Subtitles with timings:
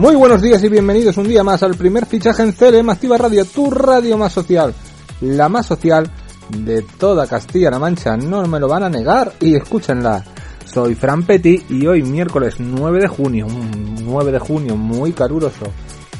[0.00, 3.44] Muy buenos días y bienvenidos un día más al primer fichaje en CLM Activa Radio,
[3.44, 4.72] tu radio más social,
[5.20, 6.10] la más social
[6.56, 10.24] de toda Castilla-La Mancha, no me lo van a negar y escúchenla.
[10.64, 15.66] Soy Fran Petit y hoy miércoles 9 de junio, un 9 de junio muy caluroso,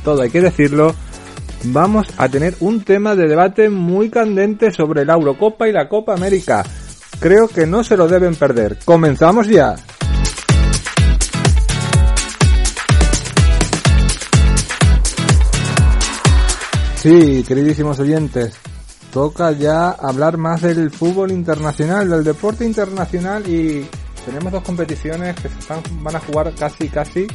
[0.04, 0.94] todo hay que decirlo,
[1.64, 6.12] vamos a tener un tema de debate muy candente sobre la Eurocopa y la Copa
[6.12, 6.62] América.
[7.18, 8.78] Creo que no se lo deben perder.
[8.84, 9.74] ¡Comenzamos ya!
[17.00, 18.60] Sí, queridísimos oyentes,
[19.10, 23.86] toca ya hablar más del fútbol internacional, del deporte internacional y
[24.26, 27.26] tenemos dos competiciones que se van a jugar casi casi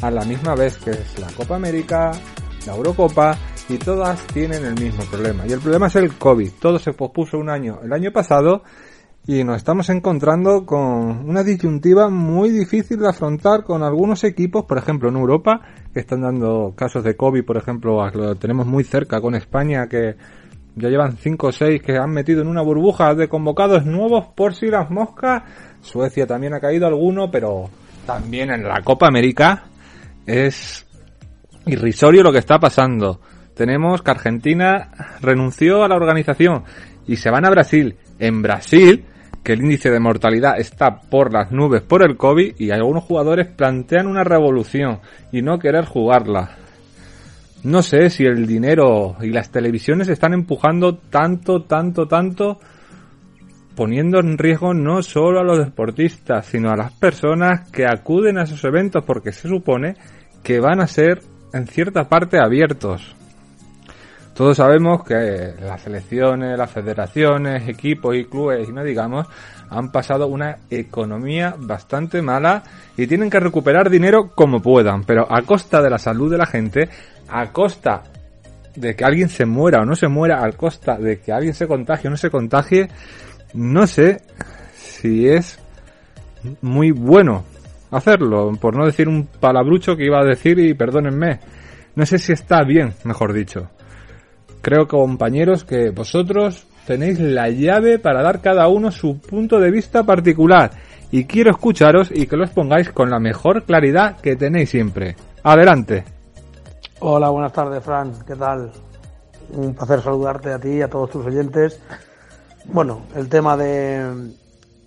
[0.00, 2.12] a la misma vez, que es la Copa América,
[2.66, 3.36] la Eurocopa
[3.68, 5.46] y todas tienen el mismo problema.
[5.46, 6.52] Y el problema es el COVID.
[6.58, 8.62] Todo se pospuso un año el año pasado
[9.26, 14.78] y nos estamos encontrando con una disyuntiva muy difícil de afrontar con algunos equipos, por
[14.78, 15.60] ejemplo en Europa,
[15.92, 20.16] que están dando casos de COVID, por ejemplo, lo tenemos muy cerca con España, que
[20.76, 24.54] ya llevan 5 o 6 que han metido en una burbuja de convocados nuevos por
[24.54, 25.42] si las moscas.
[25.80, 27.68] Suecia también ha caído alguno, pero
[28.06, 29.64] también en la Copa América
[30.26, 30.86] es
[31.66, 33.20] irrisorio lo que está pasando.
[33.54, 36.64] Tenemos que Argentina renunció a la organización
[37.06, 37.96] y se van a Brasil.
[38.18, 39.04] En Brasil
[39.42, 43.46] que el índice de mortalidad está por las nubes por el COVID y algunos jugadores
[43.48, 45.00] plantean una revolución
[45.32, 46.56] y no querer jugarla.
[47.62, 52.58] No sé si el dinero y las televisiones están empujando tanto, tanto, tanto,
[53.76, 58.44] poniendo en riesgo no solo a los deportistas, sino a las personas que acuden a
[58.44, 59.94] esos eventos porque se supone
[60.42, 61.20] que van a ser
[61.52, 63.14] en cierta parte abiertos.
[64.34, 69.26] Todos sabemos que las selecciones, las federaciones, equipos y clubes, y no digamos,
[69.68, 72.62] han pasado una economía bastante mala
[72.96, 76.46] y tienen que recuperar dinero como puedan, pero a costa de la salud de la
[76.46, 76.88] gente,
[77.28, 78.02] a costa
[78.74, 81.66] de que alguien se muera o no se muera, a costa de que alguien se
[81.66, 82.88] contagie o no se contagie,
[83.54, 84.22] no sé
[84.74, 85.58] si es
[86.62, 87.44] muy bueno
[87.90, 91.40] hacerlo, por no decir un palabrucho que iba a decir y perdónenme.
[91.96, 93.68] No sé si está bien, mejor dicho.
[94.62, 100.04] Creo, compañeros, que vosotros tenéis la llave para dar cada uno su punto de vista
[100.04, 100.70] particular
[101.10, 105.16] y quiero escucharos y que lo expongáis con la mejor claridad que tenéis siempre.
[105.42, 106.04] Adelante.
[107.00, 108.12] Hola, buenas tardes, Fran.
[108.26, 108.70] ¿Qué tal?
[109.54, 111.80] Un placer saludarte a ti y a todos tus oyentes.
[112.66, 114.32] Bueno, el tema de,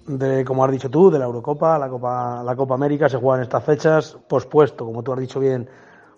[0.08, 3.38] de, como has dicho tú, de la Eurocopa, la Copa, la Copa América se juega
[3.38, 5.68] en estas fechas, pospuesto, como tú has dicho bien,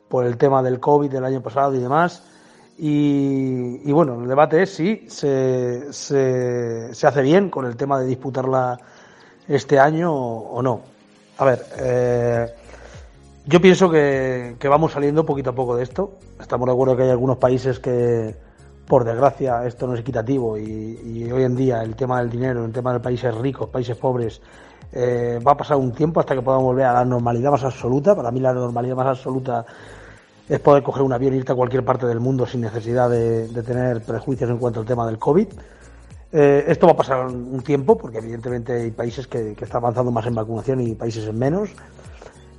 [0.09, 2.34] por el tema del COVID del año pasado y demás.
[2.78, 8.78] Y, bueno, el debate es si se, se, hace bien con el tema de disputarla
[9.47, 10.81] este año o, no.
[11.38, 12.53] A ver, eh,
[13.46, 16.18] yo pienso que, vamos saliendo poquito a poco de esto.
[16.40, 18.35] Estamos de acuerdo que hay algunos países que,
[18.85, 22.74] por desgracia, esto no es equitativo y, hoy en día el tema del dinero, el
[22.74, 24.41] tema de países ricos, países pobres,
[24.91, 28.16] eh, va a pasar un tiempo hasta que podamos volver a la normalidad más absoluta.
[28.16, 29.66] Para mí la normalidad más absoluta
[30.47, 33.47] es poder coger un avión e irte a cualquier parte del mundo sin necesidad de,
[33.63, 35.47] tener prejuicios en cuanto al tema del COVID.
[36.31, 40.25] Eh, esto va a pasar un tiempo, porque evidentemente hay países que, están avanzando más
[40.28, 41.69] en vacunación y países en menos.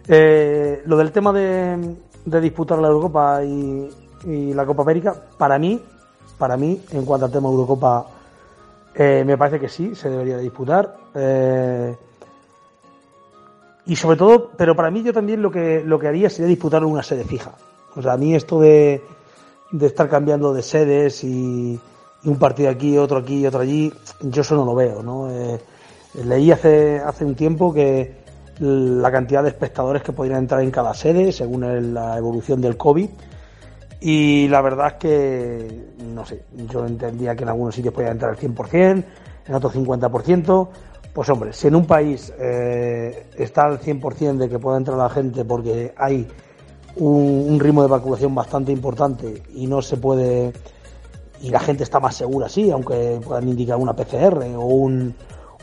[0.09, 3.89] Eh, lo del tema de, disputar la Eurocopa y,
[4.27, 5.81] la Copa América, para mí,
[6.37, 8.07] para mí, en cuanto al tema Eurocopa,
[8.97, 10.97] eh, me parece que sí, se debería de disputar.
[13.87, 16.85] y sobre todo, pero para mí yo también lo que, lo que haría sería disputar
[16.85, 17.53] una sede fija.
[17.97, 19.03] O sea, a mí esto de,
[19.81, 21.81] estar cambiando de sedes y,
[22.25, 25.31] un partido aquí, otro aquí, otro allí, yo eso no lo veo, ¿no?
[25.31, 25.61] Eh,
[26.25, 28.25] leí hace, hace un tiempo que
[28.59, 33.09] la cantidad de espectadores que podrían entrar en cada sede según la evolución del COVID
[34.01, 38.33] y la verdad es que, no sé, yo entendía que en algunos sitios podía entrar
[38.33, 39.05] el 100%,
[39.47, 40.69] en otros 50%.
[41.15, 45.09] Pues hombre, si en un país eh, está al 100% de que pueda entrar la
[45.09, 46.29] gente porque hay
[46.97, 50.53] un, ritmo de vacunación bastante importante y no se puede
[51.43, 55.15] y la gente está más segura, sí, aunque puedan indicar una PCR o un,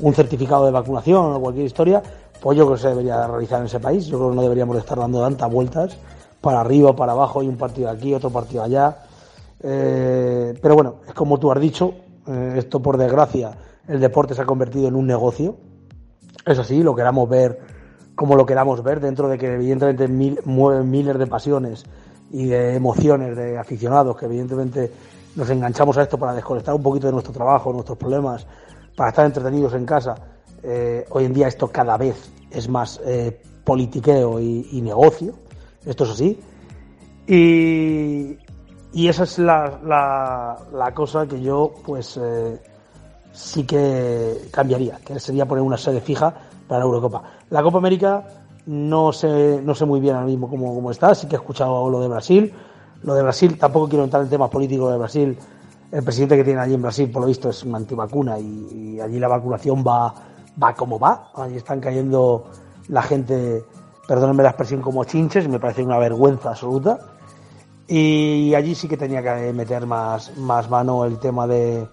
[0.01, 2.03] un certificado de vacunación o cualquier historia,
[2.39, 4.05] pues yo creo que se debería realizar en ese país.
[4.05, 5.97] Yo creo que no deberíamos estar dando tantas vueltas
[6.41, 8.97] para arriba, para abajo, y un partido aquí, otro partido allá.
[9.61, 11.93] Eh, pero bueno, es como tú has dicho,
[12.27, 13.57] eh, esto por desgracia,
[13.87, 15.55] el deporte se ha convertido en un negocio.
[16.45, 17.59] Es así, lo queramos ver
[18.15, 21.85] como lo queramos ver, dentro de que evidentemente mil, mueven miles de pasiones
[22.31, 24.91] y de emociones de aficionados, que evidentemente
[25.35, 28.45] nos enganchamos a esto para desconectar un poquito de nuestro trabajo, nuestros problemas,
[28.95, 30.15] para estar entretenidos en casa.
[30.61, 35.33] Eh, hoy en día esto cada vez es más eh, politiqueo y, negocio,
[35.85, 36.39] esto es así.
[37.27, 38.37] Y,
[38.93, 42.59] y esa es la, la, cosa que yo pues eh,
[43.31, 46.33] sí que cambiaría, que sería poner una sede fija
[46.67, 47.23] para la Eurocopa.
[47.49, 48.23] La Copa América
[48.65, 51.89] no sé, no sé muy bien ahora mismo cómo, cómo está, sí que he escuchado
[51.89, 52.53] lo de Brasil.
[53.03, 55.37] Lo de Brasil, tampoco quiero entrar en temas políticos de Brasil.
[55.91, 58.99] El presidente que tiene allí en Brasil, por lo visto, es una antivacuna y, y
[59.01, 60.13] allí la vacunación va,
[60.61, 61.31] va como va.
[61.35, 62.45] Allí están cayendo
[62.87, 63.63] la gente,
[64.07, 66.99] perdónenme la expresión, como chinches, me parece una vergüenza absoluta.
[67.87, 71.85] Y allí sí que tenía que meter más, más mano el tema de,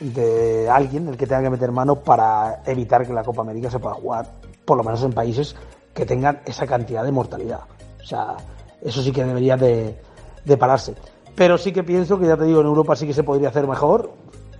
[0.00, 3.78] de alguien, el que tenga que meter mano para evitar que la Copa América se
[3.78, 4.26] pueda jugar,
[4.64, 5.56] por lo menos en países
[5.94, 7.60] que tengan esa cantidad de mortalidad.
[8.02, 8.36] O sea,
[8.82, 9.98] eso sí que debería de,
[10.44, 10.94] de pararse.
[11.34, 13.66] Pero sí que pienso que, ya te digo, en Europa sí que se podría hacer
[13.66, 14.10] mejor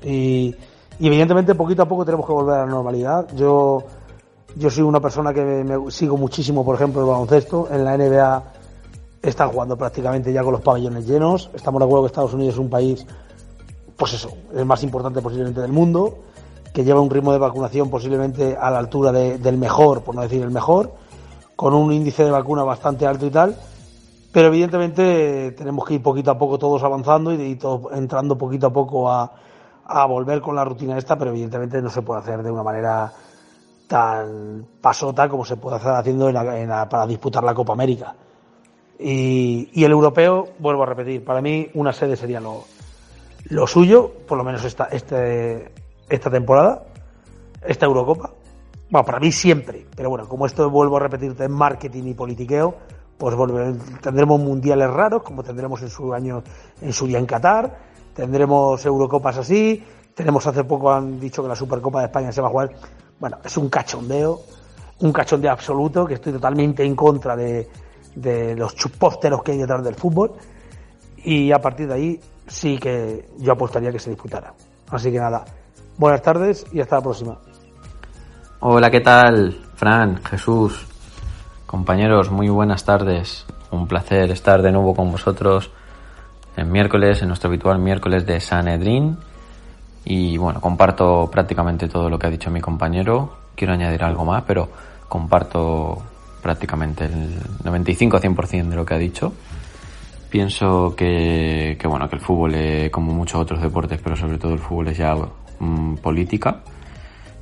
[0.03, 0.55] y,
[1.01, 3.27] evidentemente poquito a poco tenemos que volver a la normalidad.
[3.35, 3.83] Yo,
[4.55, 7.69] yo soy una persona que me, sigo muchísimo, por ejemplo, el baloncesto.
[7.71, 8.45] En la NBA
[9.23, 11.51] están jugando prácticamente ya con los pabellones llenos.
[11.55, 13.07] Estamos de acuerdo que Estados Unidos es un país,
[13.97, 16.19] pues eso, el más importante posiblemente del mundo,
[16.73, 20.43] que lleva un ritmo de vacunación posiblemente a la altura del mejor, por no decir
[20.43, 20.93] el mejor,
[21.55, 23.57] con un índice de vacuna bastante alto y tal
[24.37, 27.59] pero evidentemente tenemos que ir poquito a poco todos avanzando y,
[27.93, 29.33] entrando poquito a poco a,
[30.07, 33.11] volver con la rutina esta, pero evidentemente no se puede hacer de una manera
[33.89, 38.15] tan pasota como se puede hacer haciendo para disputar la Copa América.
[38.99, 42.65] Y, el europeo, vuelvo a repetir, para mí una sede sería lo,
[43.49, 45.73] lo suyo, por lo menos esta, este,
[46.09, 46.85] esta temporada,
[47.67, 48.33] esta Eurocopa.
[48.91, 52.75] Bueno, para mí siempre, pero bueno, como esto vuelvo a repetirte en marketing y politiqueo,
[53.19, 53.35] pues
[54.01, 56.43] tendremos mundiales raros, como tendremos en su año,
[56.81, 57.79] en su día en Qatar,
[58.15, 59.83] tendremos Eurocopas así,
[60.15, 62.71] tenemos hace poco han dicho que la Supercopa de España se va a jugar.
[63.19, 64.41] Bueno, es un cachondeo,
[65.01, 67.69] un cachondeo absoluto, que estoy totalmente en contra de,
[68.15, 70.33] de los chupósteros que hay detrás del fútbol.
[71.25, 74.55] Y a partir de ahí sí que yo apostaría que se disputara.
[74.91, 75.45] Así que nada,
[75.97, 77.39] buenas tardes y hasta la próxima.
[78.61, 79.61] Hola, ¿qué tal?
[79.75, 80.87] Fran, Jesús,
[81.67, 83.45] Compañeros, muy buenas tardes.
[83.73, 85.73] Un placer estar de nuevo con vosotros
[86.57, 89.19] en miércoles, en nuestro habitual miércoles de San Edrín.
[90.05, 93.37] Y bueno, comparto prácticamente todo lo que ha dicho mi compañero.
[93.57, 94.69] Quiero añadir algo más, pero
[95.09, 96.01] comparto
[96.41, 97.35] prácticamente el
[97.65, 99.33] 95-100% de lo que ha dicho.
[100.31, 104.59] Pienso que, bueno, que el fútbol, es, como muchos otros deportes, pero sobre todo el
[104.59, 105.15] fútbol es ya
[105.59, 106.63] mm, política.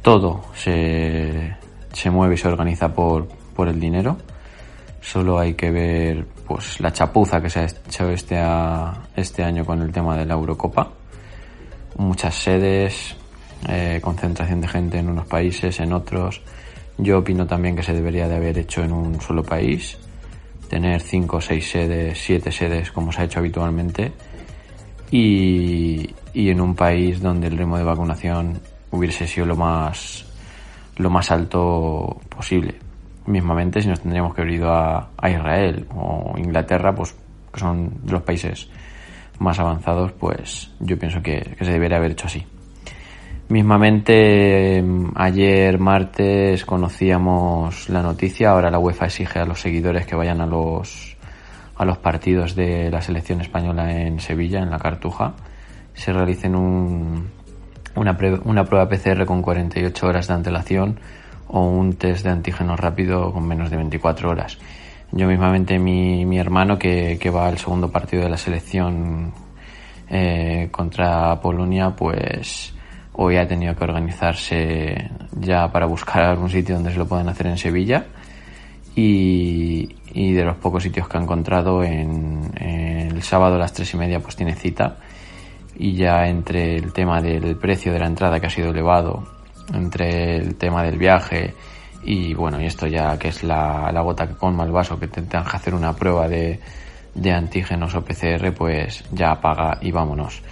[0.03, 1.57] Todo se,
[1.93, 4.19] se mueve y se organiza por, por el dinero.
[5.01, 8.43] Solo hay que ver pues la chapuza que se ha hecho este,
[9.17, 10.91] este año con el tema de la Eurocopa.
[11.97, 13.17] Muchas sedes,
[13.69, 16.43] eh, concentración de gente en unos países, en otros.
[16.99, 19.99] Yo opino también que se debería de haber hecho en un solo país.
[20.75, 24.13] Tener cinco, seis sedes, siete sedes como se ha hecho habitualmente.
[25.11, 30.25] Y, y en un país donde el ritmo de vacunación hubiese sido lo más,
[30.97, 32.75] lo más alto posible
[33.27, 37.15] mismamente si nos tendríamos que haber ido a, Israel o Inglaterra, pues
[37.53, 38.69] que son los países
[39.39, 42.45] más avanzados, pues yo pienso que, se debería haber hecho así.
[43.48, 44.82] Mismamente
[45.15, 50.46] ayer martes conocíamos la noticia, ahora la UEFA exige a los seguidores que vayan a
[50.46, 51.15] los
[51.77, 55.34] a los partidos de la selección española en Sevilla, en la Cartuja,
[55.93, 57.29] se realicen un,
[57.96, 61.01] una, una prueba PCR con 48 horas de antelación
[61.48, 64.58] o un test de antígeno rápido con menos de 24 horas.
[65.13, 69.32] Yo mismamente, mi, mi hermano que, que va al segundo partido de la selección
[70.08, 72.74] eh, contra Polonia, pues
[73.15, 77.47] hoy ha tenido que organizarse ya para buscar algún sitio donde se lo puedan hacer
[77.47, 78.06] en Sevilla.
[78.97, 83.93] Y, y de los pocos sitios que ha encontrado en, el sábado a las tres
[83.93, 84.97] y media pues tiene cita
[85.77, 89.27] y ya entre el tema del precio de la entrada que ha sido elevado
[89.73, 91.53] entre el tema del viaje
[92.05, 95.09] y bueno, y esto ya que es la, la gota que colma el vaso, que
[95.09, 96.61] tengan que hacer una prueba de,
[97.15, 100.43] de antígenos o PCR, pues ya apaga y vámonos.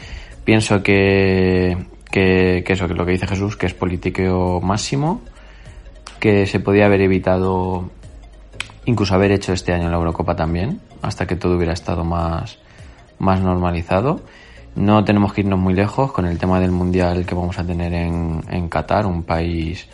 [0.44, 1.76] Pienso que,
[2.12, 5.22] que, eso, que lo que dice Jesús, que es politiqueo máximo,
[6.20, 7.90] que se podía haber evitado
[8.84, 12.58] incluso haber hecho este año la Eurocopa también, hasta que todo hubiera estado más,
[13.18, 14.20] más normalizado.
[14.74, 17.92] No tenemos que irnos muy lejos con el tema del Mundial que vamos a tener
[17.92, 19.88] en, en Qatar, un país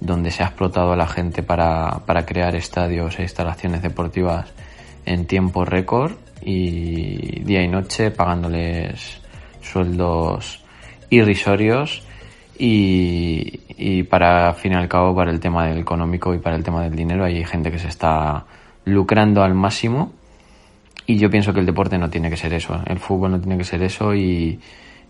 [0.00, 4.52] donde se ha explotado a la gente para, para crear estadios e instalaciones deportivas
[5.06, 6.12] en tiempo récord
[6.42, 9.20] y día y noche pagándoles
[9.60, 10.63] sueldos
[11.16, 12.02] irrisorios
[12.58, 16.62] y, y para fin y al cabo para el tema del económico y para el
[16.62, 18.44] tema del dinero hay gente que se está
[18.84, 20.12] lucrando al máximo.
[21.06, 22.80] Y yo pienso que el deporte no tiene que ser eso.
[22.86, 24.14] El fútbol no tiene que ser eso.
[24.14, 24.58] Y,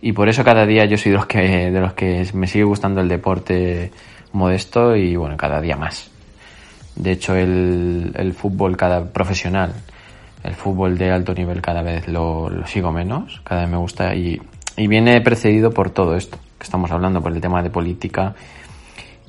[0.02, 2.64] y por eso cada día yo soy de los que de los que me sigue
[2.64, 3.90] gustando el deporte
[4.32, 6.10] modesto y bueno cada día más.
[6.96, 9.72] De hecho el, el fútbol cada profesional
[10.42, 14.14] el fútbol de alto nivel cada vez lo, lo sigo menos cada vez me gusta
[14.14, 14.40] y,
[14.76, 18.34] y viene precedido por todo esto que estamos hablando por el tema de política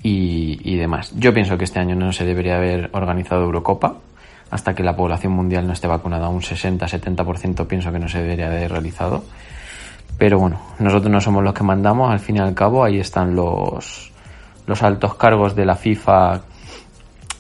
[0.02, 1.14] y, demás.
[1.18, 3.96] Yo pienso que este año no se debería haber organizado Eurocopa
[4.52, 8.46] hasta que la población mundial no esté vacunada un 60-70% pienso que no se debería
[8.46, 9.24] haber realizado.
[10.20, 13.36] Pero bueno, nosotros no somos los que mandamos, al fin y al cabo ahí están
[13.36, 14.12] los,
[14.68, 16.42] los altos cargos de la FIFA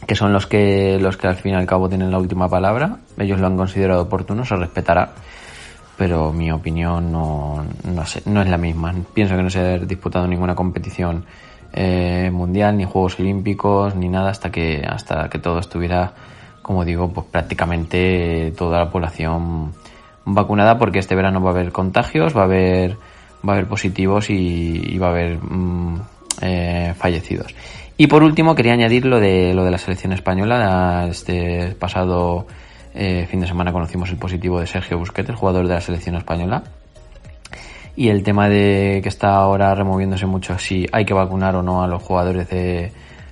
[0.07, 2.97] que son los que los que al fin y al cabo tienen la última palabra.
[3.17, 5.13] Ellos lo han considerado oportuno, se respetará
[5.97, 8.93] pero mi opinión no, no, sé, no es la misma.
[9.13, 11.25] Pienso que no se ha disputado ninguna competición
[11.73, 16.13] eh, mundial, ni Juegos Olímpicos, ni nada hasta que, hasta que todo estuviera,
[16.61, 19.73] como digo, pues prácticamente toda la población
[20.25, 22.97] vacunada, porque este verano va a haber contagios, va a haber,
[23.47, 25.99] va a haber positivos y, va a haber mmm,
[26.41, 27.53] eh, fallecidos.
[27.97, 32.45] Y por último quería añadir lo de lo de la selección española este pasado
[32.95, 36.15] eh, fin de semana conocimos el positivo de Sergio Busquets, el jugador de la selección
[36.15, 36.63] española.
[37.95, 41.83] Y el tema de que está ahora removiéndose mucho si hay que vacunar o no
[41.83, 42.91] a los jugadores de,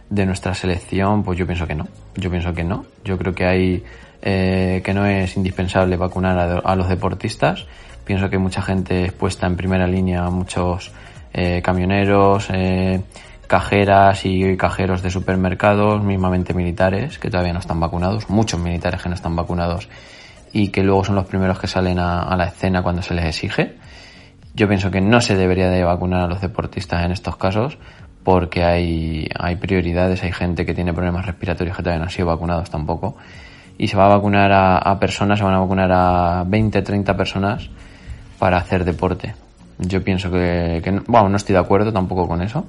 [0.10, 1.88] de nuestra selección, pues yo pienso que no.
[2.16, 2.86] Yo pienso que no.
[3.04, 3.84] Yo creo que hay
[4.22, 7.66] eh, que no es indispensable vacunar a, los deportistas.
[8.06, 10.92] Pienso que mucha gente expuesta en primera línea, muchos
[11.34, 13.02] eh, camioneros, eh,
[13.48, 19.10] cajeras y cajeros de supermercados, mismamente militares, que todavía no están vacunados, muchos militares que
[19.10, 19.90] no están vacunados
[20.52, 23.76] y que luego son los primeros que salen a, la escena cuando se les exige.
[24.56, 27.78] Yo pienso que no se debería de vacunar a los deportistas en estos casos
[28.24, 32.28] porque hay, hay prioridades, hay gente que tiene problemas respiratorios que todavía no han sido
[32.28, 33.18] vacunados tampoco
[33.78, 37.18] y se va a vacunar a, a personas, se van a vacunar a 20, 30
[37.18, 37.70] personas
[38.38, 39.34] para hacer deporte.
[39.80, 42.66] Yo pienso que, que bueno, no estoy de acuerdo tampoco con eso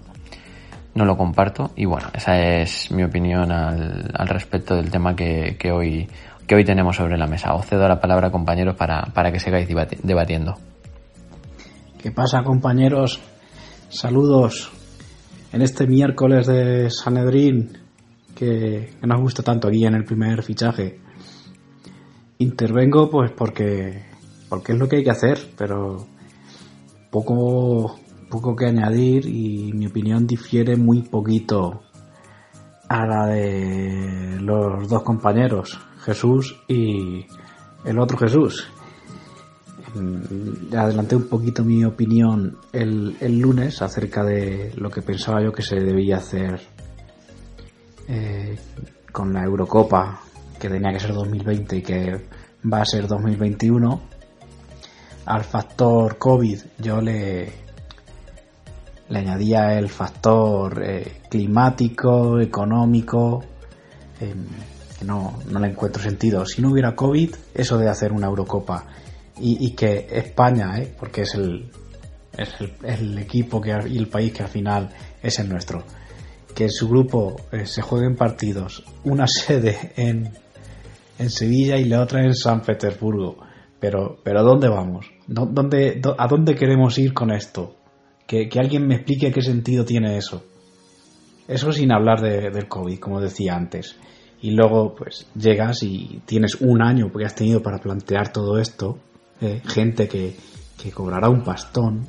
[0.95, 5.57] no lo comparto y bueno, esa es mi opinión al, al respecto del tema que,
[5.59, 6.09] que, hoy,
[6.47, 7.55] que hoy tenemos sobre la mesa.
[7.55, 9.69] Os cedo la palabra, compañeros, para, para que sigáis
[10.03, 10.55] debatiendo.
[11.99, 13.21] ¿Qué pasa, compañeros?
[13.89, 14.71] Saludos
[15.53, 17.79] en este miércoles de Sanedrín
[18.35, 21.01] que, que nos gusta tanto aquí en el primer fichaje.
[22.39, 24.05] Intervengo pues porque,
[24.49, 26.07] porque es lo que hay que hacer, pero
[27.11, 28.01] poco
[28.35, 31.83] poco que añadir y mi opinión difiere muy poquito
[32.89, 37.27] a la de los dos compañeros, Jesús y
[37.85, 38.67] el otro Jesús.
[39.95, 45.53] Mm, adelanté un poquito mi opinión el, el lunes acerca de lo que pensaba yo
[45.53, 46.61] que se debía hacer
[48.09, 48.59] eh,
[49.13, 50.23] con la Eurocopa,
[50.59, 52.21] que tenía que ser 2020 y que
[52.73, 54.01] va a ser 2021.
[55.27, 57.64] Al factor COVID yo le,
[59.09, 63.45] le añadía el factor eh, climático, económico,
[64.21, 64.35] eh,
[64.99, 66.47] que no, no, le encuentro sentido.
[66.47, 68.87] Si no hubiera COVID, eso de hacer una Eurocopa
[69.41, 71.71] y, y que España, eh, porque es el,
[72.37, 74.91] es el, el, equipo que, y el país que al final
[75.23, 75.83] es el nuestro,
[76.55, 80.33] que en su grupo eh, se jueguen partidos, una sede en,
[81.19, 83.39] en Sevilla y la otra en San Petersburgo.
[83.81, 85.11] Pero, pero ¿dónde vamos?
[85.27, 87.77] ¿Dónde, ¿A dónde queremos ir con esto?
[88.27, 90.45] Que, que, alguien me explique qué sentido tiene eso.
[91.47, 93.97] Eso sin hablar de, del COVID, como decía antes.
[94.41, 98.99] Y luego, pues, llegas y tienes un año porque has tenido para plantear todo esto.
[99.41, 100.37] Eh, gente que,
[100.83, 102.07] que, cobrará un pastón.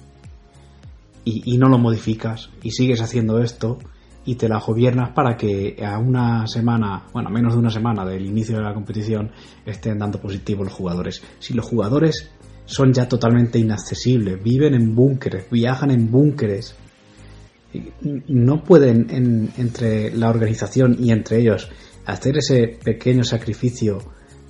[1.24, 2.50] Y, y, no lo modificas.
[2.62, 3.78] Y sigues haciendo esto.
[4.26, 8.26] Y te la gobiernas para que a una semana, bueno, menos de una semana del
[8.26, 9.32] inicio de la competición,
[9.66, 11.22] estén dando positivo los jugadores.
[11.40, 12.32] Si los jugadores
[12.66, 16.76] son ya totalmente inaccesibles, viven en búnkeres, viajan en búnkeres,
[18.28, 21.70] no pueden entre la organización y entre ellos
[22.06, 24.00] hacer ese pequeño sacrificio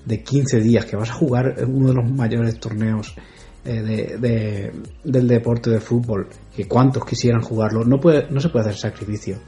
[0.06, 3.16] de 15 días que vas a jugar en uno de los mayores torneos
[3.64, 4.72] eh, de,
[5.04, 9.40] del deporte de fútbol, que cuantos quisieran jugarlo, no, puede, no se puede hacer sacrificio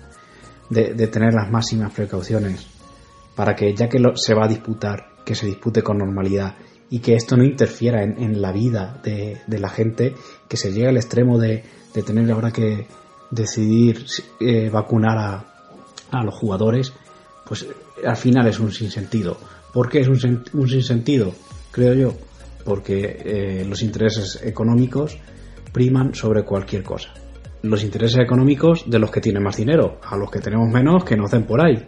[0.70, 2.68] de, tener las máximas precauciones
[3.36, 6.56] para que ya que lo, se va a disputar, que se dispute con normalidad
[6.90, 10.16] y que esto no interfiera en, la vida de, la gente,
[10.48, 11.64] que se llegue al extremo de,
[12.06, 12.88] tener ahora que
[13.32, 14.06] decidir
[14.40, 15.46] eh, vacunar a,
[16.12, 16.94] a los jugadores,
[17.46, 17.66] pues
[18.06, 19.38] al final es un sinsentido.
[19.74, 21.34] ¿Por qué es un, un sinsentido?
[21.72, 22.14] Creo yo,
[22.64, 25.18] porque eh, los intereses económicos
[25.72, 27.14] priman sobre cualquier cosa.
[27.64, 31.18] Los intereses económicos de los que tienen más dinero, a los que tenemos menos que
[31.18, 31.88] nos den por ahí.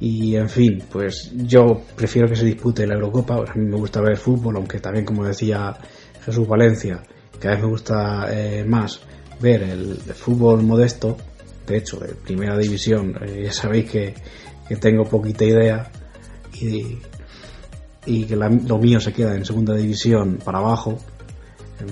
[0.00, 4.00] Y en fin, pues yo prefiero que se dispute la Eurocopa, a mí me gusta
[4.00, 5.76] ver fútbol, aunque también como decía
[6.24, 7.02] Jesús Valencia,
[7.40, 9.00] cada vez me gusta eh, más
[9.40, 11.16] ver el, fútbol modesto,
[11.66, 14.14] de hecho, de primera división, eh, ya sabéis que,
[14.68, 15.90] que tengo poquita idea
[16.54, 16.98] y,
[18.06, 20.98] y que lo mío se queda en segunda división para abajo.
[21.80, 21.88] Em,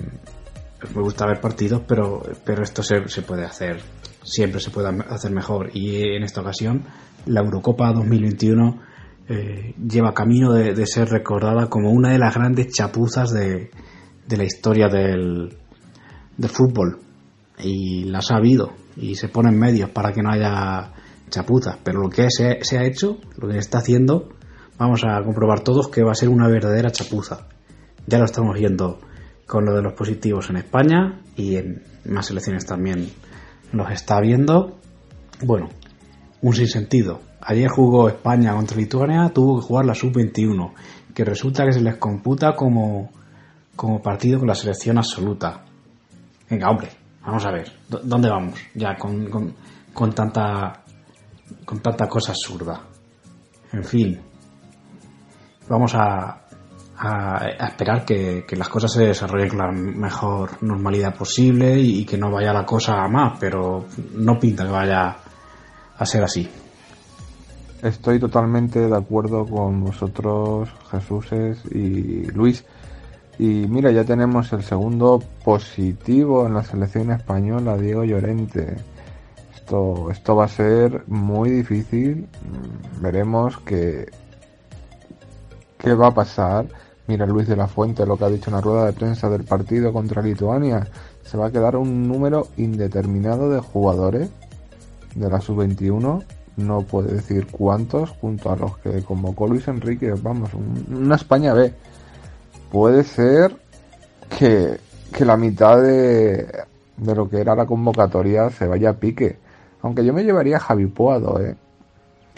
[0.95, 3.81] me gusta ver partidos, pero, pero esto se, se puede hacer,
[4.23, 5.71] siempre se puede hacer mejor.
[5.75, 6.85] Y en esta ocasión,
[7.27, 8.81] la Eurocopa 2021
[9.29, 13.71] eh, lleva camino de, ser recordada como una de las grandes chapuzas de,
[14.29, 15.57] la historia del,
[16.49, 17.01] fútbol.
[17.59, 20.93] Y las ha habido, y se ponen medios para que no haya
[21.31, 21.79] chapuzas.
[21.83, 24.29] Pero lo que se, se ha hecho, lo que se está haciendo,
[24.79, 27.49] vamos a comprobar todos que va a ser una verdadera chapuza.
[28.07, 29.01] Ya lo estamos viendo
[29.47, 33.09] con lo de los positivos en España y en más elecciones también
[33.73, 34.79] los está viendo.
[35.43, 35.69] Bueno,
[36.47, 37.23] un sinsentido.
[37.41, 40.75] Ayer jugó España contra Lituania, tuvo que jugar la sub-21,
[41.13, 43.11] que resulta que se les computa como,
[43.75, 45.65] como partido con la selección absoluta.
[46.49, 46.89] Venga, hombre,
[47.21, 48.61] vamos a ver, ¿dónde vamos?
[48.75, 49.55] Ya con, con,
[49.93, 50.85] con tanta
[51.65, 52.81] con tanta cosa absurda.
[53.73, 54.21] En fin,
[55.69, 56.43] vamos a,
[56.97, 62.31] a, esperar que, las cosas se desarrollen con la mejor normalidad posible y, que no
[62.31, 65.26] vaya la cosa a más, pero no pinta que vaya
[65.99, 66.49] a ser así.
[67.83, 71.27] Estoy totalmente de acuerdo con vosotros, Jesús
[71.71, 72.65] y Luis.
[73.39, 78.77] Y mira, ya tenemos el segundo positivo en la selección española, Diego Llorente.
[79.55, 82.27] Esto, esto va a ser muy difícil.
[83.01, 84.07] Veremos que
[85.79, 86.67] ¿Qué va a pasar?
[87.07, 89.45] Mira Luis de la Fuente lo que ha dicho en la rueda de prensa del
[89.45, 90.89] partido contra Lituania.
[91.23, 94.31] Se va a quedar un número indeterminado de jugadores
[95.17, 96.23] de la sub-21.
[96.57, 100.15] No puede decir cuántos, junto a los que convocó Luis Enrique.
[100.23, 101.73] Vamos, una España B.
[102.71, 103.57] Puede ser
[104.39, 104.79] que,
[105.13, 106.47] que la mitad de,
[106.97, 109.39] de lo que era la convocatoria se vaya a pique.
[109.83, 111.57] Aunque yo me llevaría a Javi Puado, ¿eh?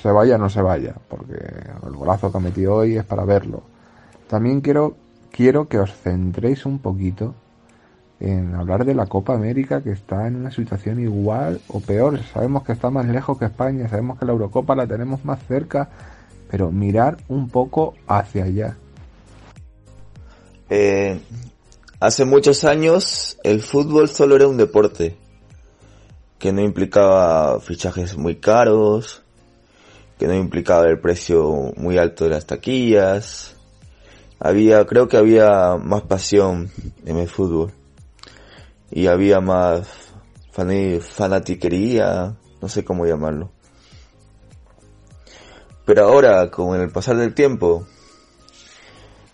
[0.02, 3.24] se vaya o no se vaya, porque el golazo que ha metido hoy es para
[3.24, 3.62] verlo.
[4.28, 4.96] También quiero,
[5.30, 7.34] quiero que os centréis un poquito
[8.20, 12.20] en hablar de la Copa América que está en una situación igual o peor.
[12.32, 15.88] Sabemos que está más lejos que España, sabemos que la Eurocopa la tenemos más cerca,
[16.50, 18.76] pero mirar un poco hacia allá.
[20.70, 21.20] Eh,
[22.00, 25.16] hace muchos años el fútbol solo era un deporte
[26.38, 29.22] que no implicaba fichajes muy caros,
[30.18, 33.56] que no implicaba el precio muy alto de las taquillas.
[34.40, 36.70] Había, creo que había más pasión
[37.04, 37.72] en el fútbol.
[38.90, 39.86] Y había más
[40.50, 43.50] fanatiquería, no sé cómo llamarlo.
[45.84, 47.86] Pero ahora, con el pasar del tiempo,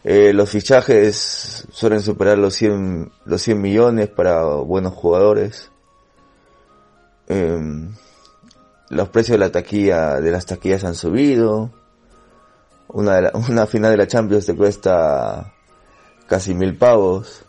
[0.04, 5.70] eh, los fichajes suelen superar los 100, los 100 millones para buenos jugadores.
[7.26, 7.88] Eh,
[8.90, 11.70] los precios de la taquilla, de las taquillas han subido.
[12.88, 15.54] Una, una final de la Champions te cuesta
[16.28, 17.43] casi mil pavos.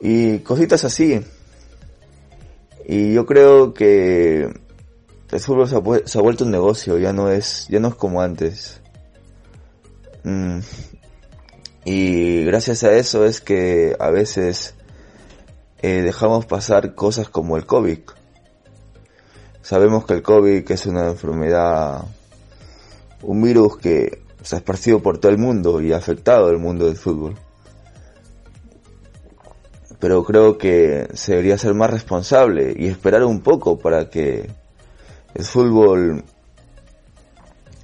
[0.00, 1.20] Y cositas así.
[2.86, 4.52] Y yo creo que
[5.30, 5.76] el fútbol se
[6.18, 8.80] ha, vuelto un negocio, ya no es, ya no es como antes.
[10.22, 10.58] Mm.
[11.84, 14.74] Y gracias a eso es que a veces
[15.82, 17.98] eh, dejamos pasar cosas como el COVID.
[19.60, 22.04] Sabemos que el COVID es una enfermedad,
[23.22, 26.86] un virus que se ha esparcido por todo el mundo y ha afectado al mundo
[26.86, 27.34] del fútbol.
[30.04, 34.50] Pero creo que se debería ser más responsable y esperar un poco para que
[35.34, 36.24] el fútbol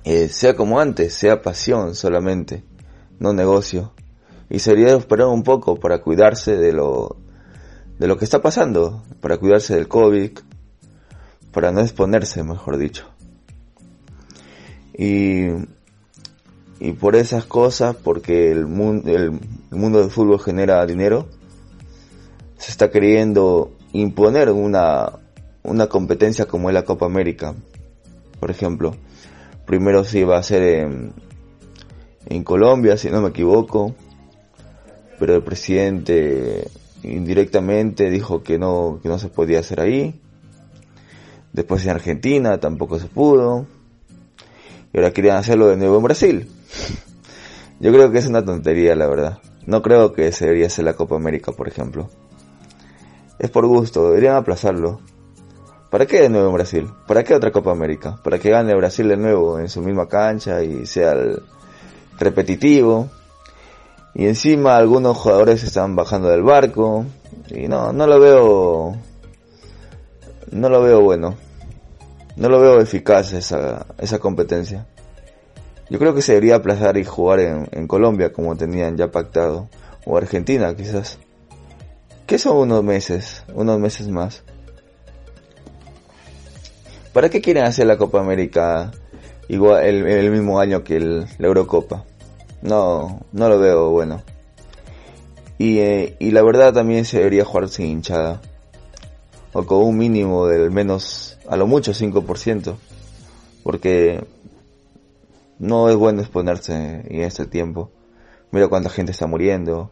[0.04, 2.62] eh, sea como antes, sea pasión solamente,
[3.18, 3.94] no negocio.
[4.50, 7.16] Y sería esperar un poco para cuidarse de lo
[7.98, 10.40] de lo que está pasando, para cuidarse del COVID,
[11.52, 13.06] para no exponerse, mejor dicho.
[14.92, 15.46] Y,
[16.80, 21.26] y por esas cosas, porque el mundo, el mundo del fútbol genera dinero,
[22.60, 25.12] se está queriendo imponer una,
[25.62, 27.54] una competencia como es la Copa América,
[28.38, 28.94] por ejemplo.
[29.64, 31.14] Primero se iba a hacer en,
[32.26, 33.94] en Colombia, si no me equivoco,
[35.18, 36.68] pero el presidente
[37.02, 40.20] indirectamente dijo que no, que no se podía hacer ahí.
[41.54, 43.66] Después en Argentina tampoco se pudo.
[44.92, 46.50] Y ahora querían hacerlo de nuevo en Brasil.
[47.80, 49.38] Yo creo que es una tontería, la verdad.
[49.64, 52.10] No creo que se debería hacer la Copa América, por ejemplo.
[53.40, 55.00] Es por gusto, deberían aplazarlo.
[55.88, 56.90] ¿Para qué de nuevo en Brasil?
[57.06, 58.20] ¿Para qué otra Copa América?
[58.22, 61.14] ¿Para que gane Brasil de nuevo en su misma cancha y sea
[62.18, 63.08] repetitivo?
[64.14, 67.06] Y encima algunos jugadores están bajando del barco.
[67.48, 68.96] Y no, no lo veo.
[70.52, 71.34] No lo veo bueno.
[72.36, 74.86] No lo veo eficaz esa, esa competencia.
[75.88, 79.70] Yo creo que se debería aplazar y jugar en Colombia como tenían ya pactado.
[80.04, 81.18] O Argentina quizás.
[82.30, 83.42] ¿Qué son unos meses?
[83.54, 84.44] Unos meses más.
[87.12, 88.92] ¿Para qué quieren hacer la Copa América
[89.48, 92.04] igual el, mismo año que el, la Eurocopa?
[92.62, 94.22] No, no lo veo bueno.
[95.58, 98.40] Y, eh, y la verdad también se debería jugar sin hinchada.
[99.52, 102.76] O con un mínimo del menos, a lo mucho 5%.
[103.64, 104.24] Porque
[105.58, 107.90] no es bueno exponerse en este tiempo.
[108.52, 109.90] Mira cuánta gente está muriendo.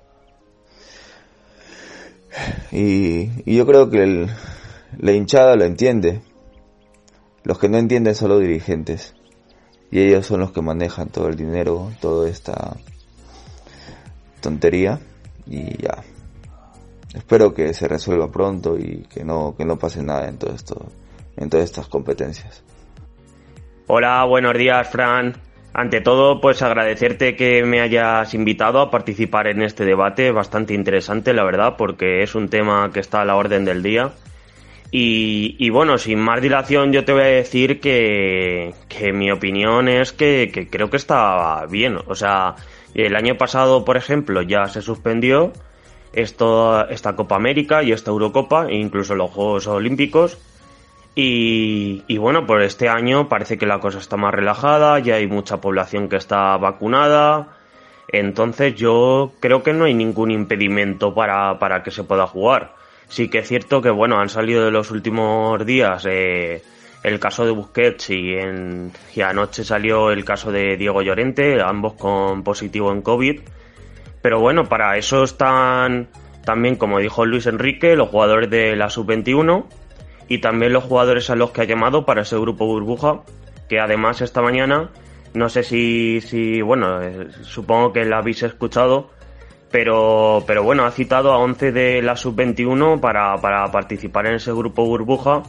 [2.73, 4.29] Y, yo creo que el,
[4.99, 6.23] la hinchada lo entiende.
[7.45, 9.15] Los que no entienden son los dirigentes
[9.91, 12.77] y ellos son los que manejan todo el dinero, toda esta
[14.41, 15.01] tontería
[15.47, 16.03] y ya.
[17.15, 20.87] Espero que se resuelva pronto y que no que no pase nada en todo esto,
[21.37, 22.63] en todas estas competencias.
[23.87, 25.48] Hola, buenos días, Fran.
[25.75, 31.33] Ante todo, pues agradecerte que me hayas invitado a participar en este debate, bastante interesante,
[31.33, 34.13] la verdad, porque es un tema que está a la orden del día
[34.91, 38.73] y, bueno, sin más dilación yo te voy a decir que,
[39.13, 41.99] mi opinión es que, creo que está bien.
[42.07, 42.57] O sea,
[42.95, 45.53] el año pasado, por ejemplo, ya se suspendió
[46.15, 50.39] esto, esta Copa América y esta Eurocopa, e incluso los Juegos Olímpicos.
[51.21, 55.27] Y, y, bueno, por este año parece que la cosa está más relajada, ya hay
[55.27, 57.57] mucha población que está vacunada.
[58.07, 62.77] Entonces yo creo que no hay ningún impedimento para, para que se pueda jugar.
[63.09, 66.63] Sí que es cierto que, bueno, han salido de los últimos días eh,
[67.03, 71.95] el caso de Busquets y, en, y anoche salió el caso de Diego Llorente, ambos
[71.95, 73.41] con positivo en COVID.
[74.23, 76.07] Pero bueno, para eso están
[76.45, 79.67] también, como dijo Luis Enrique, los jugadores de la sub-21
[80.29, 83.23] y también los jugadores a los que ha llamado para ese grupo burbuja,
[83.69, 84.91] que además esta mañana,
[85.35, 89.11] no sé si, si bueno, eh, supongo que la habéis escuchado,
[89.71, 94.53] pero, pero bueno, ha citado a 11 de la sub-21 para, para participar en ese
[94.53, 95.43] grupo burbuja,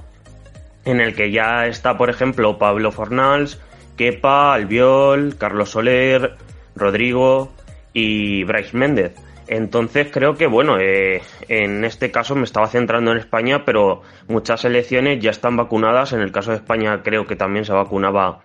[0.86, 3.60] en el que ya está, por ejemplo, Pablo Fornals,
[3.98, 6.36] Kepa, Albiol, Carlos Soler,
[6.76, 7.52] Rodrigo
[7.94, 9.14] y Bryce Méndez.
[9.50, 14.62] Entonces creo que, bueno, eh, en este caso me estaba centrando en España, pero muchas
[14.62, 16.14] selecciones ya están vacunadas.
[16.14, 18.42] En el caso de España creo que también se vacunaba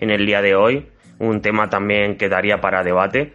[0.00, 0.88] en el día de hoy.
[1.20, 3.34] Un tema también que daría para debate.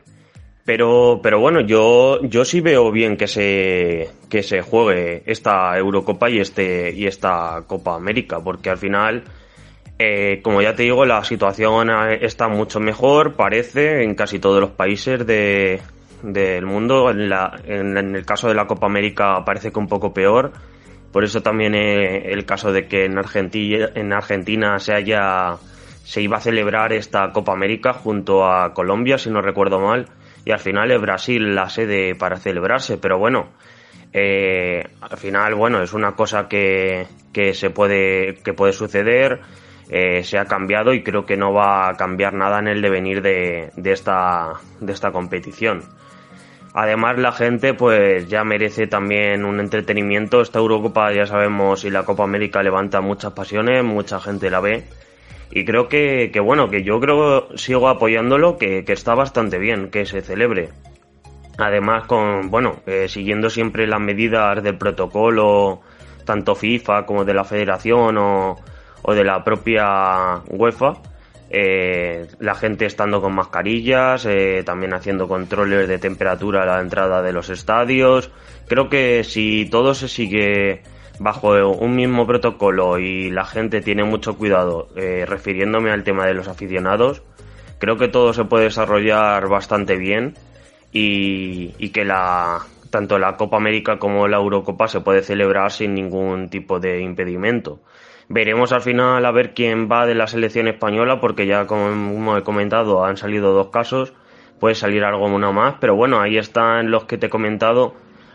[0.65, 6.29] Pero, pero bueno, yo, yo sí veo bien que se, que se juegue esta Eurocopa
[6.29, 9.23] y, este, y esta Copa América, porque al final,
[9.99, 11.89] eh, como ya te digo, la situación
[12.21, 15.81] está mucho mejor, parece, en casi todos los países de,
[16.23, 17.11] del mundo.
[17.11, 20.51] En, la, en, el caso de la Copa América parece que un poco peor.
[21.11, 25.57] Por eso también eh, el caso de que en Argentina, en Argentina se haya,
[26.03, 30.07] se iba a celebrar esta Copa América junto a Colombia, si no recuerdo mal
[30.45, 33.49] y al final es Brasil la sede para celebrarse, pero bueno,
[34.11, 39.39] eh, al final, bueno, es una cosa que, que se puede, que puede suceder,
[39.89, 43.21] eh, se ha cambiado y creo que no va a cambiar nada en el devenir
[43.21, 45.81] de, de, esta, de esta competición.
[46.73, 50.41] Además la gente pues ya merece también un entretenimiento.
[50.41, 54.83] Esta Eurocopa ya sabemos y la Copa América levanta muchas pasiones, mucha gente la ve
[55.55, 59.91] y creo que, que, bueno, que yo creo sigo apoyándolo, que, que, está bastante bien
[59.91, 60.69] que se celebre.
[61.59, 65.81] Además, con, bueno, eh, siguiendo siempre las medidas del protocolo,
[66.25, 68.55] tanto FIFA como de la Federación o,
[69.03, 70.93] o de la propia UEFA,
[71.55, 77.21] eh, la gente estando con mascarillas, eh, también haciendo controles de temperatura a la entrada
[77.21, 78.31] de los estadios.
[78.67, 80.81] Creo que si todo se sigue
[81.19, 86.33] bajo un mismo protocolo y la gente tiene mucho cuidado, eh, refiriéndome al tema de
[86.33, 87.21] los aficionados,
[87.77, 90.33] creo que todo se puede desarrollar bastante bien
[90.91, 95.93] y, y que la, tanto la Copa América como la Eurocopa se puede celebrar sin
[95.93, 97.79] ningún tipo de impedimento.
[98.33, 102.41] Veremos al final a ver quién va de la selección española, porque ya como he
[102.41, 104.11] comentado han salido dos casos,
[104.59, 107.93] puede salir algo uno más, pero bueno, ahí están los que te he comentado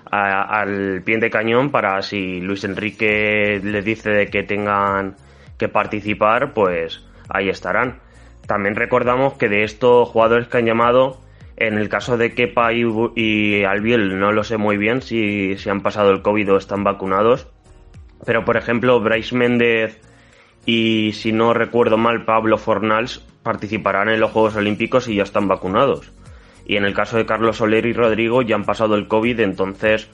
[0.08, 5.16] al pie de cañón para si Luis Enrique les dice de que tengan
[5.58, 7.98] que participar, pues ahí estarán.
[8.46, 11.18] También recordamos que de estos jugadores que han llamado,
[11.56, 15.80] en el caso de Kepa y, Albiel, no lo sé muy bien si, si han
[15.80, 17.48] pasado el COVID o están vacunados,
[18.28, 20.02] pero por ejemplo, Bryce Méndez
[20.66, 25.48] y si no recuerdo mal, Pablo Fornals participarán en los Juegos Olímpicos y ya están
[25.48, 26.12] vacunados.
[26.66, 30.10] Y en el caso de Carlos Soler y Rodrigo ya han pasado el COVID, entonces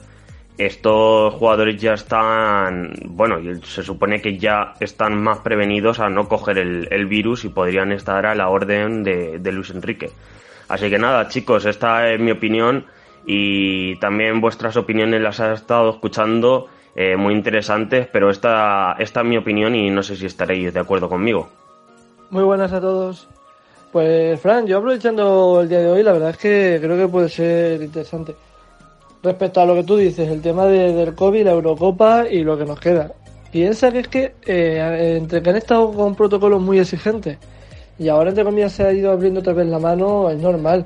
[0.57, 6.57] estos jugadores ya están, bueno, se supone que ya están más prevenidos a no coger
[6.57, 10.09] el, virus y podrían estar a la orden de, de Luis Enrique.
[10.69, 12.85] Así que nada, chicos, esta es mi opinión
[13.25, 19.25] y también vuestras opiniones las he estado escuchando eh, muy interesantes, pero esta, esta es
[19.25, 21.49] mi opinión y no sé si estaréis de acuerdo conmigo.
[22.29, 23.27] Muy buenas a todos.
[23.91, 27.29] Pues Fran, yo aprovechando el día de hoy, la verdad es que creo que puede
[27.29, 28.35] ser interesante.
[29.21, 32.57] Respecto a lo que tú dices, el tema de, del COVID, la Eurocopa y lo
[32.57, 33.11] que nos queda.
[33.51, 37.37] Piensa que es que eh, entre que han estado con protocolos muy exigentes
[37.97, 40.85] y ahora entre comillas se ha ido abriendo otra vez la mano, es normal.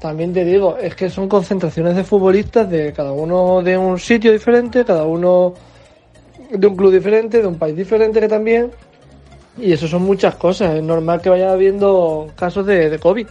[0.00, 4.30] También te digo, es que son concentraciones de futbolistas de cada uno de un sitio
[4.32, 5.54] diferente, cada uno
[6.50, 8.70] de un club diferente, de un país diferente que también.
[9.56, 10.76] Y eso son muchas cosas.
[10.76, 13.26] Es normal que vaya habiendo casos de, COVID.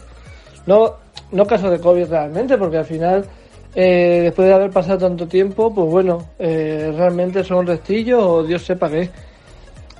[0.66, 0.96] No,
[1.32, 3.26] no casos de COVID realmente, porque al final,
[3.74, 8.66] eh, después de haber pasado tanto tiempo, pues bueno, eh, realmente son restillos o Dios
[8.66, 9.10] sepa qué.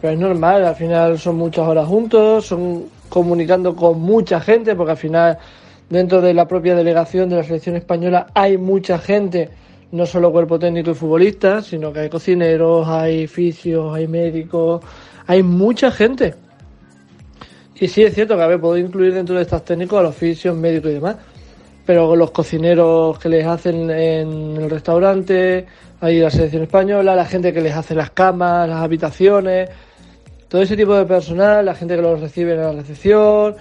[0.02, 4.92] Pero es normal, al final son muchas horas juntos, son comunicando con mucha gente, porque
[4.92, 5.38] al final
[5.90, 9.50] dentro de la propia delegación de la selección española hay mucha gente,
[9.92, 14.84] no solo cuerpo técnico y futbolistas, sino que hay cocineros, hay fisios, hay médicos,
[15.26, 16.36] hay mucha gente.
[17.80, 20.56] Y sí es cierto que ver, puedo incluir dentro de estos técnicos a los fisios,
[20.56, 21.18] médicos y demás,
[21.86, 25.66] pero los cocineros que les hacen en el restaurante,
[26.02, 29.70] hay la selección española, la gente que les hace las camas, las habitaciones,
[30.48, 33.56] todo ese tipo de personal, la gente que los recibe en la recepción,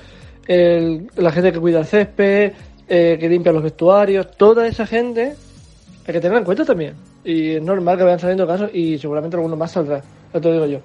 [0.48, 2.52] la gente que cuida el césped,
[2.88, 5.34] eh, que limpia los vestuarios, toda esa gente
[6.06, 6.94] hay que tener en cuenta también.
[7.24, 10.54] Y es normal que vayan saliendo casos y seguramente alguno más saldrá, ya te lo
[10.54, 10.78] digo yo.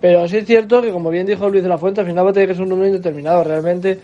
[0.00, 2.30] Pero sí es cierto que, como bien dijo Luis de la Fuente, al final va
[2.30, 3.42] a tener que ser un número indeterminado.
[3.42, 3.98] Realmente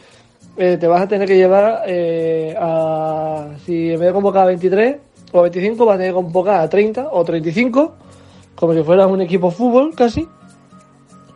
[0.56, 3.48] eh, te vas a tener que llevar eh, a.
[3.64, 4.96] Si en vez de convocar a 23
[5.32, 7.94] o 25, vas a tener que convocar a 30 o 35,
[8.54, 10.26] como si fueras un equipo fútbol casi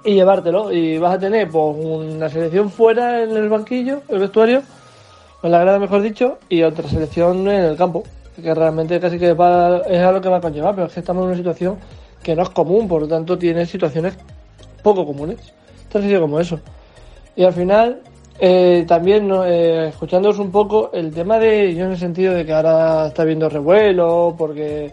[0.05, 0.73] y llevártelo.
[0.73, 4.63] Y vas a tener pues, una selección fuera en el banquillo, el vestuario,
[5.43, 8.05] en la grada mejor dicho, y otra selección en el campo.
[8.41, 11.23] Que realmente casi que es a lo que va a conllevar, pero es que estamos
[11.23, 11.79] en una situación
[12.23, 14.17] que no es común, por lo tanto tiene situaciones
[14.83, 15.39] poco comunes.
[15.91, 16.59] Tan sencillo como eso.
[17.37, 18.01] Y al final,
[18.39, 22.53] eh, también eh, escuchándoos un poco el tema de, yo en el sentido de que
[22.53, 24.93] ahora está habiendo revuelo, porque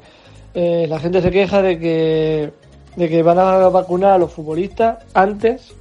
[0.54, 2.52] eh, la gente se queja de que
[2.96, 5.74] de que van a vacunar a los futbolistas antes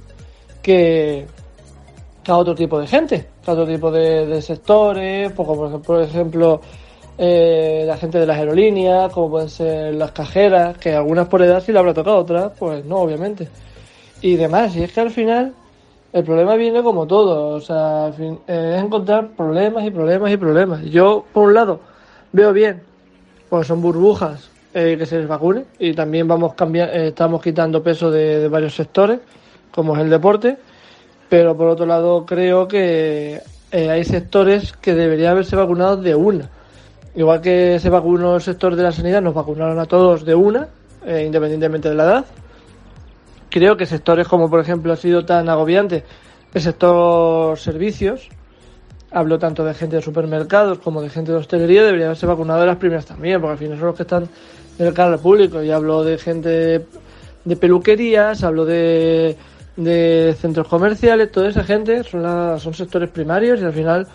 [0.61, 1.25] que
[2.27, 6.61] a otro tipo de gente, a otro tipo de, sectores, pues como por ejemplo
[7.17, 11.61] eh, la gente de las aerolíneas, como pueden ser las cajeras, que algunas por edad
[11.61, 13.47] sí le habrá tocado, otras pues no, obviamente.
[14.21, 15.53] Y demás, y es que al final
[16.13, 20.37] el problema viene como todo, o sea, al fin, es encontrar problemas y problemas y
[20.37, 20.83] problemas.
[20.83, 21.79] Yo, por un lado,
[22.31, 22.83] veo bien,
[23.49, 27.83] pues son burbujas eh, que se les vacune y también vamos cambiar, eh, estamos quitando
[27.83, 29.19] peso de, varios sectores,
[29.69, 30.57] como es el deporte,
[31.27, 36.49] pero por otro lado creo que eh, hay sectores que deberían haberse vacunado de una.
[37.15, 40.69] Igual que se vacunó el sector de la sanidad, nos vacunaron a todos de una,
[41.05, 42.25] independientemente de la edad.
[43.49, 46.05] Creo que sectores como por ejemplo ha sido tan agobiante
[46.53, 48.29] el sector servicios,
[49.11, 52.67] hablo tanto de gente de supermercados como de gente de hostelería, debería haberse vacunado de
[52.67, 54.29] las primeras también, porque al final son los que están
[54.77, 55.61] del cara al público.
[55.61, 56.85] Y hablo de gente
[57.43, 59.35] de, peluquerías, hablo de,
[59.75, 64.07] de, centros comerciales, toda esa gente son, son sectores primarios y al final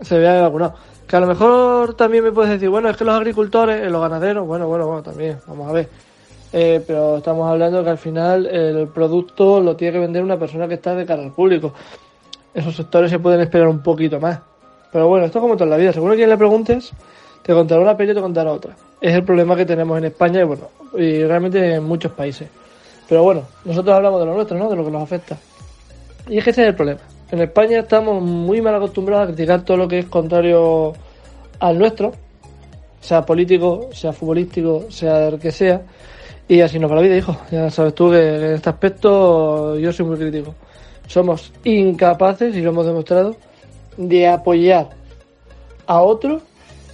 [0.00, 0.74] se ve vacunado.
[1.06, 4.46] Que a lo mejor también me puedes decir, bueno, es que los agricultores, los ganaderos,
[4.46, 5.88] bueno, bueno, bueno, también, vamos a ver.
[6.54, 10.68] Eh, pero estamos hablando que al final el producto lo tiene que vender una persona
[10.68, 11.72] que está de cara al público.
[12.54, 14.40] Esos sectores se pueden esperar un poquito más.
[14.92, 15.92] Pero bueno, esto es como toda la vida.
[15.92, 16.92] Seguro que quien le preguntes,
[17.42, 18.76] te contará una peli y te contará otra.
[19.00, 22.48] Es el problema que tenemos en España y bueno, y realmente en muchos países.
[23.08, 24.68] Pero bueno, nosotros hablamos de lo nuestro, ¿no?
[24.68, 25.36] De lo que nos afecta.
[26.28, 27.00] Y es que ese es el problema.
[27.30, 30.92] En España estamos muy mal acostumbrados a criticar todo lo que es contrario
[31.58, 32.12] al nuestro,
[33.00, 35.82] sea político, sea futbolístico, sea el que sea.
[36.46, 37.36] Y así nos va la vida, hijo.
[37.50, 40.54] Ya sabes tú que en este aspecto yo soy muy crítico.
[41.12, 43.36] Somos incapaces, y lo hemos demostrado,
[43.98, 44.88] de apoyar
[45.86, 46.40] a otro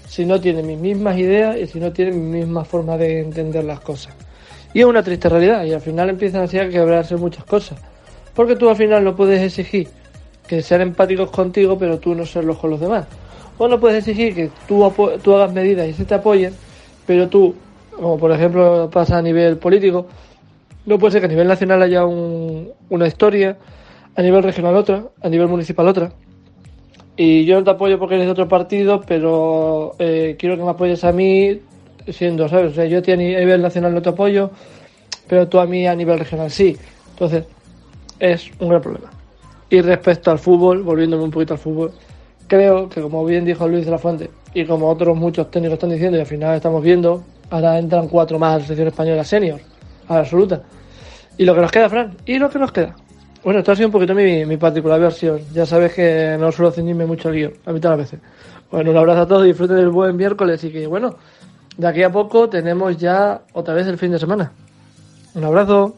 [0.08, 3.62] si no tiene mis mismas ideas y si no tiene mi misma forma de entender
[3.62, 4.12] las cosas.
[4.74, 7.78] Y es una triste realidad y al final empiezan así a quebrarse muchas cosas.
[8.34, 9.86] Porque tú al final no puedes exigir
[10.48, 13.06] que sean empáticos contigo pero tú no serlos con los demás.
[13.56, 16.54] O no puedes exigir que tú, tú hagas medidas y se te apoyen,
[17.06, 17.54] pero tú,
[17.94, 20.06] como por ejemplo pasa a nivel político,
[20.86, 23.56] no puede ser que a nivel nacional haya una historia,
[24.18, 26.10] a nivel regional otra, a nivel municipal otra,
[27.16, 30.70] y yo no te apoyo porque eres de otro partido, pero eh, quiero que me
[30.70, 31.60] apoyes a mí
[32.08, 32.74] siendo, ¿sabes?
[32.90, 34.50] Yo a a nivel nacional no te apoyo,
[35.28, 36.76] pero tú a mí a nivel regional sí.
[37.10, 37.44] Entonces,
[38.18, 39.08] es un gran problema.
[39.70, 41.92] Y respecto al fútbol, volviéndome un poquito al fútbol,
[42.48, 45.90] creo que como bien dijo Luis de la Fuente, y como otros muchos técnicos están
[45.90, 49.60] diciendo, y al final estamos viendo, ahora entran cuatro más a la selección española senior,
[50.08, 50.60] a la absoluta.
[51.36, 52.96] Y lo que nos queda, Fran, y lo que nos queda.
[53.48, 55.40] Bueno, esto ha sido un poquito mi, mi particular versión.
[55.54, 58.20] Ya sabes que no suelo ceñirme mucho al guion, a mitad de las veces.
[58.70, 61.16] Bueno, un abrazo a todos, disfruten del buen miércoles y que, bueno,
[61.74, 64.52] de aquí a poco tenemos ya otra vez el fin de semana.
[65.32, 65.96] Un abrazo.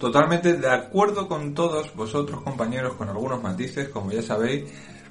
[0.00, 4.64] Totalmente de acuerdo con todos vosotros, compañeros, con algunos matices, como ya sabéis,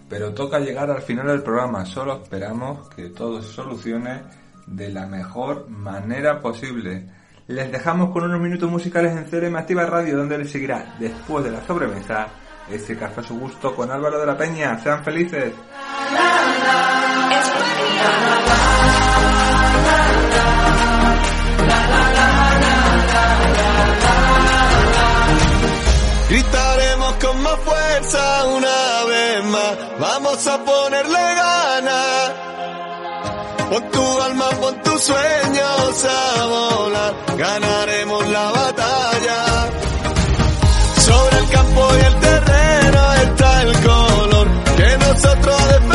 [0.10, 1.86] pero toca llegar al final del programa.
[1.86, 4.24] Solo esperamos que todo se solucione
[4.68, 7.06] de la mejor manera posible.
[7.47, 11.51] Les dejamos con unos minutos musicales en CRM Activa Radio, donde les seguirá después de
[11.51, 12.27] la sobremesa
[12.71, 14.81] ese café a su gusto con Álvaro de la Peña.
[14.81, 15.53] Sean felices.
[26.29, 32.44] Gritaremos con más fuerza una vez más, vamos a ponerle ganas.
[33.69, 39.39] Pon tu alma, pon tus sueños a volar, ganaremos la batalla.
[41.08, 44.47] Sobre el campo y el terreno está el color
[44.78, 45.94] que nosotros defendemos.